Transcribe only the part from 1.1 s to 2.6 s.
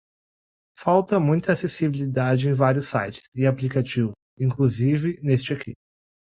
muita acessibilidade em